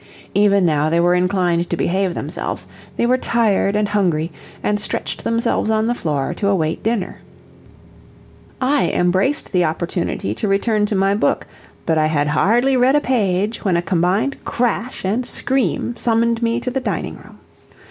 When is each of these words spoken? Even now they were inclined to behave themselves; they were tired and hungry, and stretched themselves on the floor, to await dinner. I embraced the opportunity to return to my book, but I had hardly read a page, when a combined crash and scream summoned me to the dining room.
Even 0.33 0.65
now 0.65 0.89
they 0.89 0.99
were 0.99 1.13
inclined 1.13 1.69
to 1.69 1.77
behave 1.77 2.15
themselves; 2.15 2.67
they 2.97 3.05
were 3.05 3.19
tired 3.19 3.75
and 3.75 3.89
hungry, 3.89 4.31
and 4.63 4.79
stretched 4.79 5.23
themselves 5.23 5.69
on 5.69 5.85
the 5.85 5.93
floor, 5.93 6.33
to 6.33 6.47
await 6.47 6.81
dinner. 6.81 7.17
I 8.59 8.87
embraced 8.89 9.51
the 9.51 9.65
opportunity 9.65 10.33
to 10.33 10.47
return 10.47 10.87
to 10.87 10.95
my 10.95 11.13
book, 11.13 11.45
but 11.85 11.99
I 11.99 12.07
had 12.07 12.29
hardly 12.29 12.75
read 12.75 12.95
a 12.95 12.99
page, 12.99 13.63
when 13.63 13.77
a 13.77 13.81
combined 13.83 14.43
crash 14.43 15.05
and 15.05 15.23
scream 15.23 15.95
summoned 15.95 16.41
me 16.41 16.59
to 16.61 16.71
the 16.71 16.81
dining 16.81 17.17
room. 17.17 17.37